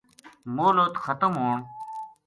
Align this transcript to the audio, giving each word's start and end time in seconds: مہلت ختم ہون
مہلت 0.55 0.93
ختم 1.03 1.33
ہون 1.41 1.59